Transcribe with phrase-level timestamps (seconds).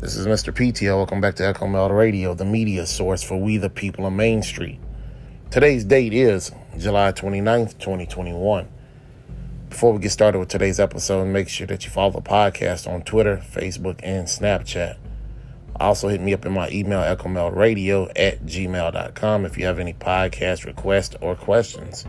[0.00, 0.52] This is Mr.
[0.54, 0.96] PTO.
[0.96, 4.44] Welcome back to Echo Meld Radio, the media source for we the people of Main
[4.44, 4.78] Street.
[5.50, 8.68] Today's date is July 29th, 2021.
[9.68, 13.02] Before we get started with today's episode, make sure that you follow the podcast on
[13.02, 14.98] Twitter, Facebook, and Snapchat.
[15.80, 20.64] Also, hit me up in my email, echomeldradio at gmail.com, if you have any podcast
[20.64, 22.06] requests or questions.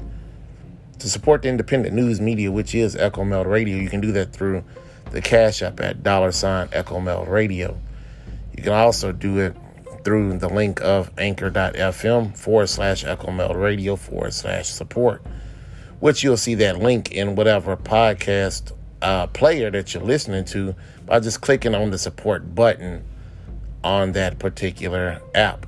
[1.00, 4.32] To support the independent news media, which is Echo Meld Radio, you can do that
[4.32, 4.64] through
[5.12, 7.80] the Cash App at dollar sign Echo Meld Radio.
[8.56, 9.56] You can also do it
[10.04, 15.22] through the link of anchor.fm forward slash Echo Meld Radio forward slash support,
[16.00, 21.20] which you'll see that link in whatever podcast uh, player that you're listening to by
[21.20, 23.04] just clicking on the support button
[23.84, 25.66] on that particular app.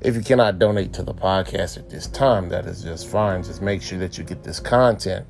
[0.00, 3.42] If you cannot donate to the podcast at this time, that is just fine.
[3.42, 5.26] Just make sure that you get this content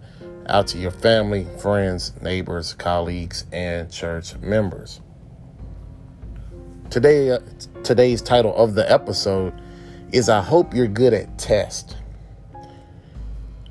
[0.49, 5.01] out to your family, friends, neighbors, colleagues, and church members.
[6.91, 7.41] Today, uh,
[7.85, 9.53] today's title of the episode
[10.13, 11.97] is I Hope You're Good at Test.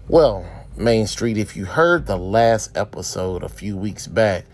[0.08, 0.46] Well,
[0.78, 4.46] Main Street, if you heard the last episode a few weeks back,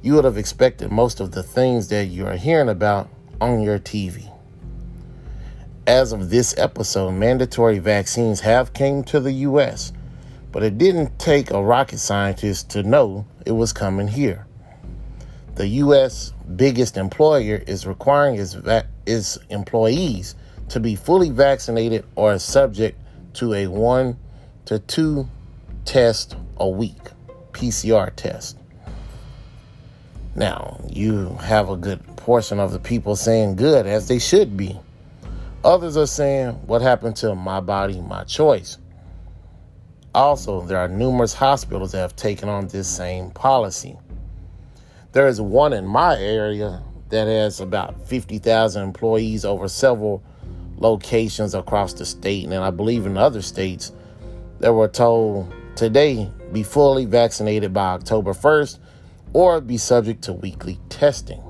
[0.00, 3.08] you would have expected most of the things that you are hearing about
[3.40, 4.30] on your TV.
[5.86, 9.92] As of this episode, mandatory vaccines have came to the US
[10.54, 14.46] but it didn't take a rocket scientist to know it was coming here.
[15.56, 16.32] The U.S.
[16.54, 20.36] biggest employer is requiring its, va- its employees
[20.68, 22.96] to be fully vaccinated or subject
[23.34, 24.16] to a one
[24.66, 25.28] to two
[25.84, 27.02] test a week,
[27.50, 28.56] PCR test.
[30.36, 34.78] Now, you have a good portion of the people saying good, as they should be.
[35.64, 38.78] Others are saying, What happened to my body, my choice?
[40.14, 43.98] Also, there are numerous hospitals that have taken on this same policy.
[45.10, 50.22] There is one in my area that has about 50,000 employees over several
[50.76, 53.92] locations across the state, and I believe in other states
[54.60, 58.78] that were told today be fully vaccinated by October 1st
[59.32, 61.42] or be subject to weekly testing.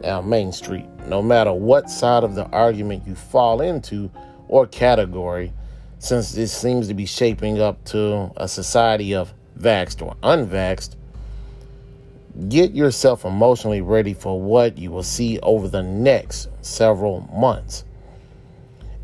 [0.00, 4.10] Now, Main Street, no matter what side of the argument you fall into
[4.48, 5.52] or category,
[6.02, 10.96] since this seems to be shaping up to a society of vaxxed or unvaxxed,
[12.48, 17.84] get yourself emotionally ready for what you will see over the next several months.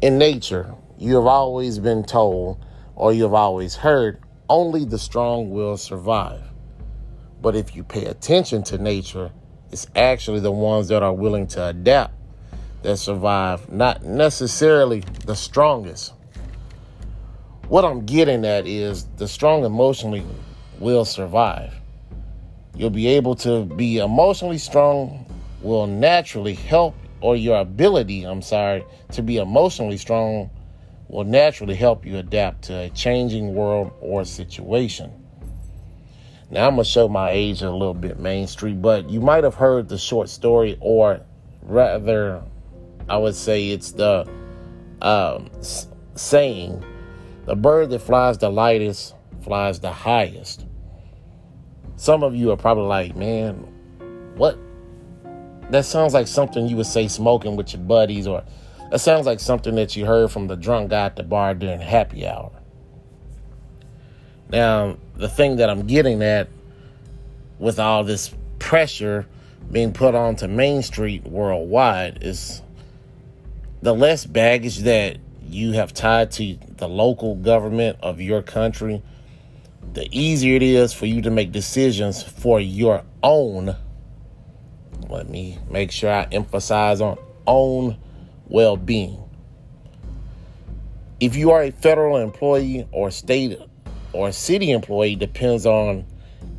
[0.01, 2.59] In nature, you have always been told,
[2.97, 6.43] or you have always heard, only the strong will survive.
[7.41, 9.31] But if you pay attention to nature,
[9.71, 12.15] it's actually the ones that are willing to adapt
[12.83, 16.15] that survive, not necessarily the strongest
[17.69, 20.25] what I'm getting at is the strong emotionally
[20.79, 21.75] will survive.
[22.75, 25.27] You'll be able to be emotionally strong
[25.61, 30.51] will naturally help, or your ability, I'm sorry, to be emotionally strong
[31.09, 35.13] will naturally help you adapt to a changing world or situation.
[36.51, 39.45] Now, I'm going to show my age a little bit, Main Street, but you might
[39.45, 41.21] have heard the short story, or
[41.63, 42.43] rather,
[43.09, 44.27] I would say it's the
[45.03, 45.51] um,
[46.15, 46.83] saying
[47.49, 50.67] the bird that flies the lightest flies the highest.
[51.97, 53.55] Some of you are probably like, man,
[54.37, 54.59] what?
[55.71, 58.45] That sounds like something you would say smoking with your buddies, or
[58.91, 61.81] that sounds like something that you heard from the drunk guy at the bar during
[61.81, 62.53] happy hour.
[64.51, 66.51] Now, the thing that I'm getting at
[67.59, 69.27] with all this pressure
[69.73, 72.61] being put onto Main Street worldwide is
[73.81, 75.17] the less baggage that
[75.49, 79.03] you have tied to the local government of your country,
[79.93, 83.75] the easier it is for you to make decisions for your own.
[85.09, 87.97] Let me make sure I emphasize on own
[88.47, 89.19] well being.
[91.21, 93.59] If you are a federal employee or state
[94.13, 96.05] or city employee, depends on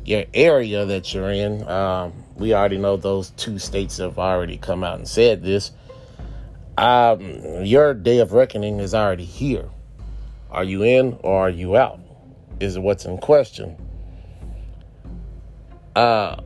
[0.04, 1.66] your area that you're in.
[1.68, 5.72] Um, we already know those two states have already come out and said this
[6.80, 9.68] um, your day of reckoning is already here.
[10.50, 12.00] Are you in or are you out?
[12.58, 13.76] Is what's in question.
[15.94, 16.40] Uh,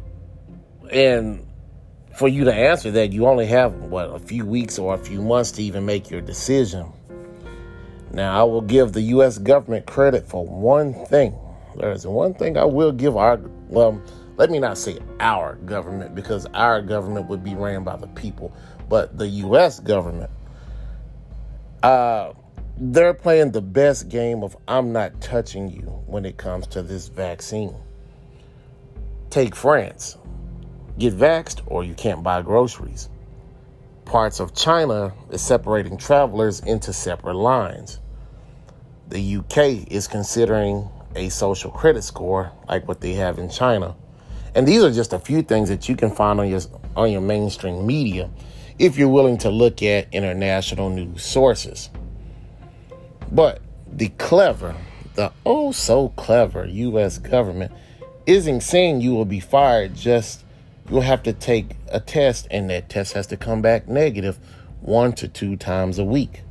[0.90, 1.46] and
[2.16, 5.22] for you to answer that, you only have what a few weeks or a few
[5.22, 6.92] months to even make your decision.
[8.12, 9.38] Now, I will give the U.S.
[9.38, 11.38] government credit for one thing.
[11.76, 14.00] There is one thing I will give our, well,
[14.36, 18.54] let me not say our government because our government would be ran by the people
[18.88, 19.80] but the U.S.
[19.80, 20.30] government,
[21.82, 22.32] uh,
[22.76, 27.08] they're playing the best game of I'm not touching you when it comes to this
[27.08, 27.74] vaccine.
[29.30, 30.16] Take France.
[30.98, 33.08] get vaxxed or you can't buy groceries.
[34.04, 38.00] Parts of China is separating travelers into separate lines.
[39.08, 43.96] The UK is considering a social credit score like what they have in China.
[44.54, 46.60] And these are just a few things that you can find on your
[46.96, 48.30] on your mainstream media
[48.78, 51.90] if you're willing to look at international news sources.
[53.32, 53.60] But
[53.90, 54.74] the clever,
[55.14, 57.72] the oh so clever US government
[58.26, 60.44] isn't saying you will be fired just
[60.88, 64.38] you'll have to take a test and that test has to come back negative
[64.80, 66.42] one to two times a week.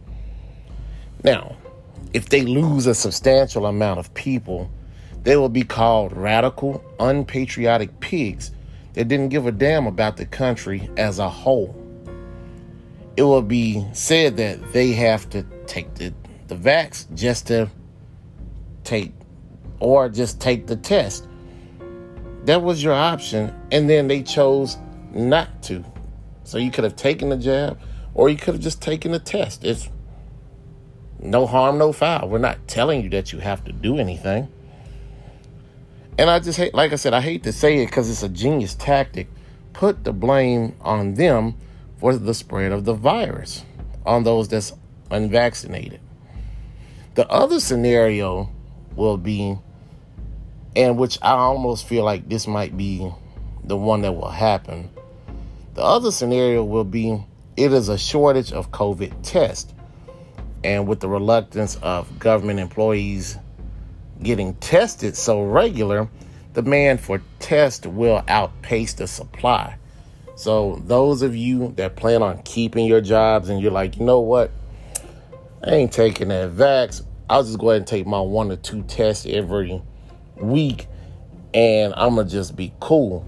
[1.23, 1.55] Now,
[2.13, 4.69] if they lose a substantial amount of people,
[5.23, 8.51] they will be called radical, unpatriotic pigs
[8.93, 11.75] that didn't give a damn about the country as a whole.
[13.15, 16.13] It will be said that they have to take the,
[16.47, 17.69] the vax just to
[18.83, 19.13] take,
[19.79, 21.27] or just take the test.
[22.45, 24.77] That was your option, and then they chose
[25.13, 25.85] not to.
[26.43, 27.79] So you could have taken the jab,
[28.13, 29.63] or you could have just taken the test.
[29.63, 29.89] It's
[31.19, 32.27] no harm, no foul.
[32.27, 34.49] We're not telling you that you have to do anything.
[36.17, 38.29] And I just hate, like I said, I hate to say it because it's a
[38.29, 39.27] genius tactic.
[39.73, 41.55] Put the blame on them
[41.97, 43.65] for the spread of the virus,
[44.05, 44.73] on those that's
[45.09, 45.99] unvaccinated.
[47.15, 48.49] The other scenario
[48.95, 49.57] will be,
[50.75, 53.11] and which I almost feel like this might be
[53.63, 54.89] the one that will happen.
[55.73, 57.23] The other scenario will be
[57.55, 59.73] it is a shortage of COVID tests
[60.63, 63.37] and with the reluctance of government employees
[64.21, 66.09] getting tested so regular,
[66.53, 69.77] demand for tests will outpace the supply.
[70.35, 74.19] So, those of you that plan on keeping your jobs and you're like, you know
[74.19, 74.51] what,
[75.63, 78.83] I ain't taking that vax, I'll just go ahead and take my one or two
[78.83, 79.81] tests every
[80.37, 80.87] week
[81.53, 83.25] and I'm gonna just be cool.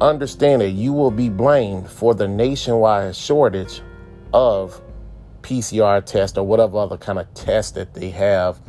[0.00, 3.82] Understand that you will be blamed for the nationwide shortage
[4.32, 4.80] of
[5.42, 8.60] PCR test or whatever other kind of test that they have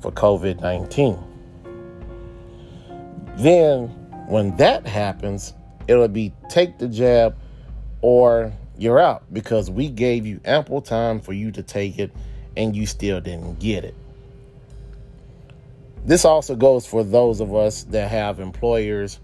[0.00, 1.18] for COVID 19.
[3.36, 3.88] Then,
[4.28, 5.54] when that happens,
[5.88, 7.36] it'll be take the jab
[8.02, 12.10] or you're out because we gave you ample time for you to take it
[12.56, 13.94] and you still didn't get it.
[16.04, 19.20] This also goes for those of us that have employers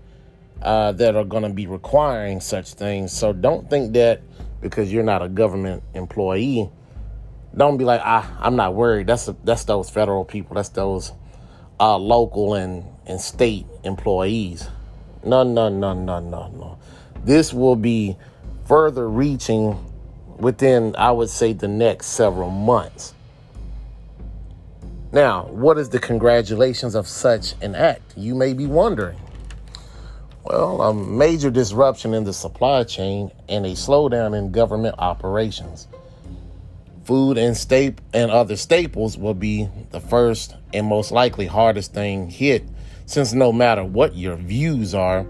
[0.63, 3.13] uh, that are going to be requiring such things.
[3.13, 4.21] So don't think that
[4.61, 6.71] because you're not a government employee
[7.57, 9.07] don't be like, ah, I'm not worried.
[9.07, 10.57] That's a, that's those federal people.
[10.57, 11.13] That's those
[11.81, 14.69] uh, local and, and state employees.
[15.25, 16.79] No, no, no, no, no, no.
[17.25, 18.17] This will be
[18.67, 19.79] further reaching
[20.39, 23.15] within, I would say, the next several months.
[25.13, 28.15] Now, what is the congratulations of such an act?
[28.17, 29.19] You may be wondering.
[30.45, 35.89] Well, a major disruption in the supply chain and a slowdown in government operations
[37.07, 42.29] food and staple and other staples will be the first and most likely hardest thing
[42.29, 42.65] hit.
[43.07, 45.25] Since no matter what your views are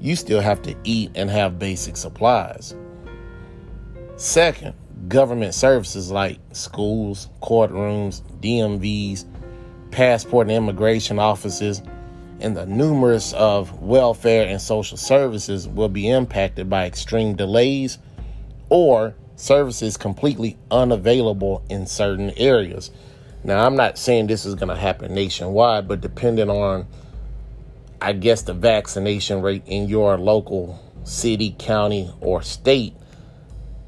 [0.00, 2.74] you still have to eat and have basic supplies.
[4.16, 4.74] Second
[5.08, 9.24] government services like schools courtrooms dmvs
[9.90, 11.82] passport and immigration offices
[12.38, 17.98] and the numerous of welfare and social services will be impacted by extreme delays
[18.68, 22.92] or services completely unavailable in certain areas.
[23.42, 26.86] Now, I'm not saying this is going to happen nationwide, but depending on,
[28.00, 32.94] I guess, the vaccination rate in your local city, county, or state,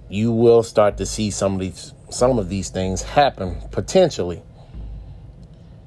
[0.09, 4.43] you will start to see some of these some of these things happen potentially.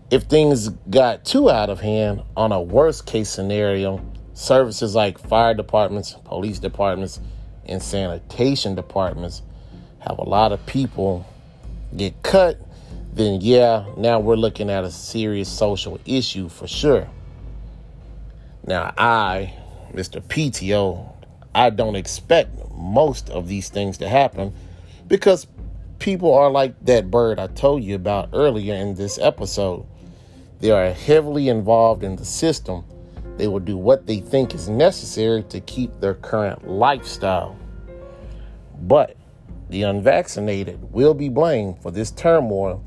[0.09, 4.01] If things got too out of hand, on a worst case scenario,
[4.33, 7.19] services like fire departments, police departments,
[7.65, 9.41] and sanitation departments
[10.07, 11.25] have a lot of people
[11.95, 12.59] get cut,
[13.13, 17.09] then yeah, now we're looking at a serious social issue for sure.
[18.65, 19.53] Now, I,
[19.93, 20.21] Mr.
[20.21, 21.13] PTO,
[21.53, 24.53] I don't expect most of these things to happen
[25.07, 25.47] because
[25.99, 29.85] people are like that bird I told you about earlier in this episode.
[30.59, 32.83] They are heavily involved in the system.
[33.37, 37.57] They will do what they think is necessary to keep their current lifestyle.
[38.81, 39.16] But
[39.69, 42.83] the unvaccinated will be blamed for this turmoil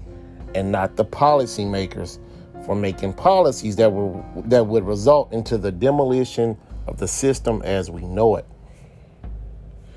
[0.54, 2.18] and not the policymakers
[2.64, 6.56] for making policies that will that would result into the demolition
[6.86, 8.46] of the system as we know it.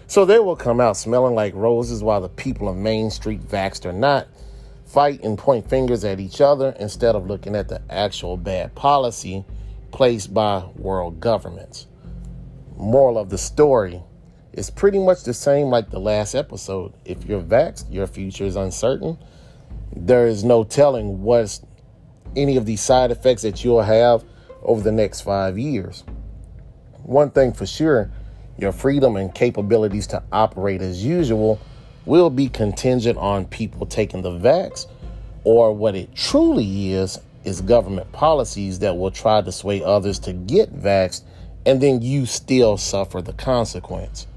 [0.07, 3.85] So they will come out smelling like roses while the people of Main Street, vaxxed
[3.85, 4.27] or not,
[4.85, 9.45] fight and point fingers at each other instead of looking at the actual bad policy
[9.91, 11.87] placed by world governments.
[12.77, 14.01] moral of the story
[14.53, 16.93] is pretty much the same like the last episode.
[17.05, 19.17] If you're vaxxed, your future is uncertain.
[19.95, 21.61] There is no telling what's
[22.35, 24.23] any of these side effects that you'll have
[24.61, 26.03] over the next five years.
[27.03, 28.11] One thing for sure,
[28.57, 31.59] your freedom and capabilities to operate as usual
[32.05, 34.87] will be contingent on people taking the vax,
[35.43, 40.33] or what it truly is, is government policies that will try to sway others to
[40.33, 41.23] get vaxxed,
[41.65, 44.27] and then you still suffer the consequence.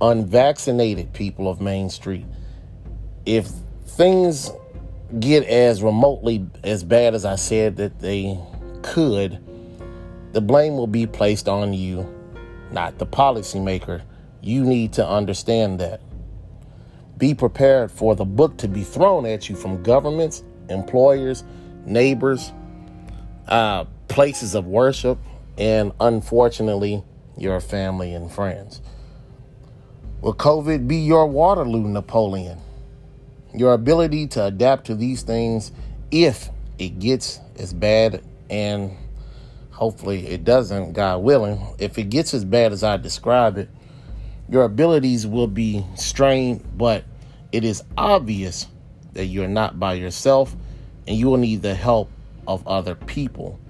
[0.00, 2.26] Unvaccinated people of Main Street,
[3.24, 3.46] if
[3.86, 4.50] things
[5.20, 8.38] get as remotely as bad as I said that they
[8.82, 9.38] could,
[10.32, 12.06] the blame will be placed on you,
[12.70, 14.02] not the policymaker.
[14.42, 16.00] You need to understand that.
[17.16, 21.42] Be prepared for the book to be thrown at you from governments, employers,
[21.86, 22.52] neighbors,
[23.48, 25.18] uh, places of worship,
[25.56, 27.02] and unfortunately,
[27.38, 28.82] your family and friends.
[30.26, 32.58] Will COVID be your Waterloo Napoleon?
[33.54, 35.70] Your ability to adapt to these things
[36.10, 38.96] if it gets as bad and
[39.70, 41.64] hopefully it doesn't, God willing.
[41.78, 43.68] If it gets as bad as I describe it,
[44.48, 47.04] your abilities will be strained, but
[47.52, 48.66] it is obvious
[49.12, 50.56] that you're not by yourself
[51.06, 52.10] and you will need the help
[52.48, 53.60] of other people.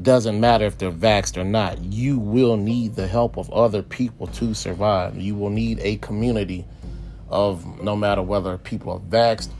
[0.00, 4.26] Doesn't matter if they're vaxxed or not, you will need the help of other people
[4.28, 5.16] to survive.
[5.16, 6.64] You will need a community
[7.28, 9.50] of no matter whether people are vaxxed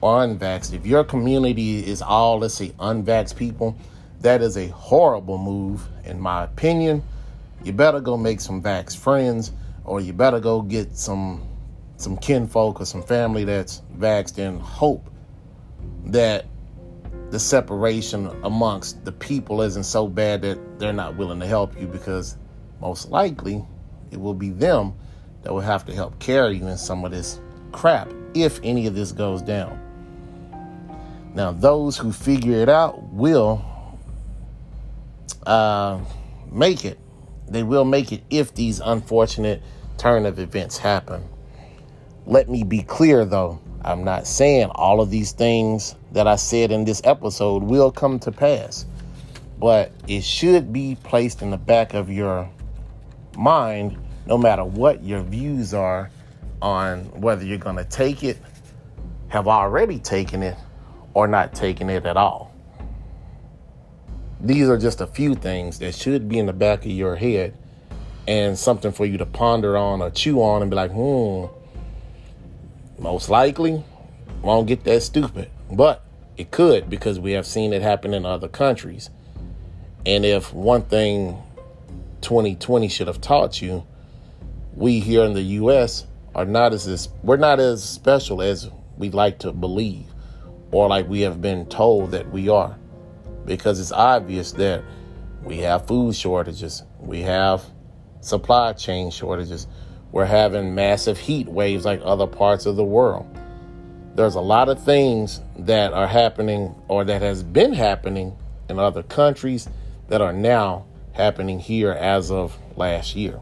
[0.00, 0.74] or unvaxxed.
[0.74, 3.76] If your community is all, let's say, unvaxxed people,
[4.20, 7.02] that is a horrible move, in my opinion.
[7.64, 9.52] You better go make some vax friends,
[9.84, 11.46] or you better go get some
[11.96, 15.10] some kinfolk or some family that's vaxxed and hope
[16.06, 16.46] that
[17.30, 21.86] the separation amongst the people isn't so bad that they're not willing to help you
[21.86, 22.36] because
[22.80, 23.64] most likely
[24.10, 24.94] it will be them
[25.42, 27.40] that will have to help carry you in some of this
[27.72, 29.78] crap if any of this goes down.
[31.34, 33.64] Now, those who figure it out will
[35.46, 36.00] uh,
[36.50, 36.98] make it.
[37.48, 39.62] They will make it if these unfortunate
[39.96, 41.22] turn of events happen.
[42.26, 46.70] Let me be clear though, I'm not saying all of these things that I said
[46.70, 48.84] in this episode will come to pass,
[49.58, 52.48] but it should be placed in the back of your
[53.36, 53.96] mind
[54.26, 56.10] no matter what your views are
[56.60, 58.38] on whether you're going to take it,
[59.28, 60.56] have already taken it,
[61.14, 62.52] or not taking it at all.
[64.40, 67.56] These are just a few things that should be in the back of your head
[68.28, 71.46] and something for you to ponder on or chew on and be like, hmm,
[73.00, 73.82] most likely
[74.42, 75.50] won't get that stupid.
[75.72, 76.04] But
[76.36, 79.10] it could because we have seen it happen in other countries.
[80.06, 81.42] And if one thing
[82.20, 83.84] 2020 should have taught you,
[84.74, 89.38] we here in the US are not as we're not as special as we like
[89.40, 90.06] to believe
[90.72, 92.76] or like we have been told that we are
[93.46, 94.84] because it's obvious that
[95.42, 97.64] we have food shortages we have
[98.20, 99.66] supply chain shortages
[100.12, 103.26] we're having massive heat waves like other parts of the world
[104.14, 108.36] there's a lot of things that are happening or that has been happening
[108.68, 109.68] in other countries
[110.08, 113.40] that are now happening here as of last year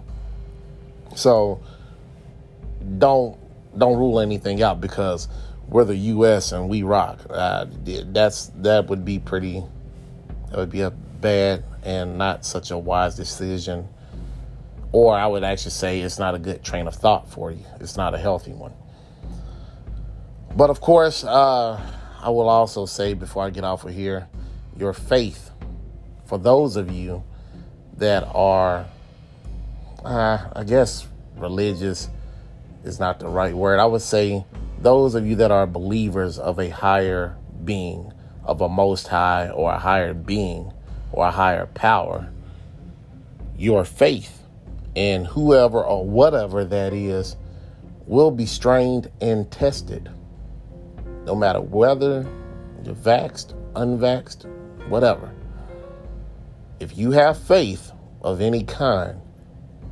[1.14, 1.60] so
[2.98, 3.38] don't
[3.76, 5.28] don't rule anything out because
[5.68, 6.52] we're the U.S.
[6.52, 7.20] and we rock.
[7.28, 7.66] Uh,
[8.06, 9.62] that's that would be pretty.
[10.50, 13.88] That would be a bad and not such a wise decision.
[14.92, 17.64] Or I would actually say it's not a good train of thought for you.
[17.80, 18.72] It's not a healthy one.
[20.56, 21.80] But of course, uh,
[22.20, 24.28] I will also say before I get off of here,
[24.76, 25.50] your faith.
[26.24, 27.24] For those of you
[27.96, 28.86] that are,
[30.04, 32.08] uh, I guess, religious
[32.84, 33.78] is not the right word.
[33.78, 34.44] I would say
[34.80, 38.12] those of you that are believers of a higher being,
[38.44, 40.72] of a most high or a higher being
[41.12, 42.30] or a higher power,
[43.56, 44.37] your faith
[44.98, 47.36] in whoever or whatever that is
[48.06, 50.10] will be strained and tested.
[51.24, 52.26] No matter whether
[52.84, 54.46] you're vaxxed, unvaxxed,
[54.88, 55.30] whatever.
[56.80, 59.20] If you have faith of any kind,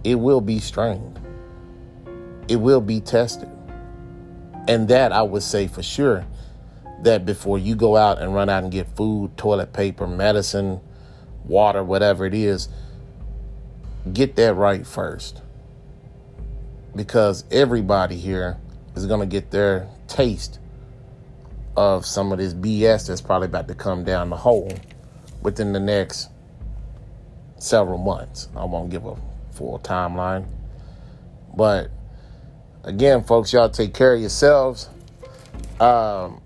[0.04, 1.20] it will be strained
[2.48, 3.50] it will be tested.
[4.68, 6.24] And that I would say for sure
[7.02, 10.80] that before you go out and run out and get food, toilet paper, medicine,
[11.44, 12.68] water, whatever it is,
[14.12, 15.42] get that right first.
[16.94, 18.58] Because everybody here
[18.94, 20.58] is going to get their taste
[21.76, 24.72] of some of this BS that's probably about to come down the hole
[25.42, 26.30] within the next
[27.58, 28.48] several months.
[28.56, 29.16] I won't give a
[29.52, 30.46] full timeline.
[31.54, 31.90] But
[32.84, 34.88] again, folks, y'all take care of yourselves.
[35.80, 36.40] Um,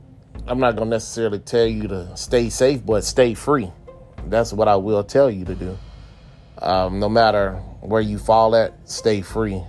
[0.46, 3.70] I'm not going to necessarily tell you to stay safe, but stay free.
[4.26, 5.78] That's what I will tell you to do.
[6.60, 9.62] Um, no matter where you fall at, stay free.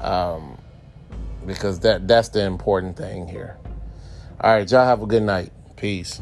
[0.00, 0.58] Um,
[1.46, 3.56] because that that's the important thing here.
[4.40, 5.50] All right, y'all have a good night.
[5.76, 6.20] Peace.